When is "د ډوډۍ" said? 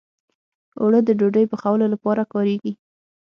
1.03-1.45